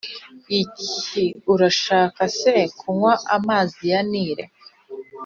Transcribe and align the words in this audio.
iki 0.61 1.25
Urashaka 1.53 2.21
se 2.39 2.53
kunywa 2.79 3.13
amazi 3.37 3.81
ya 3.91 3.99
Nili 4.09 4.45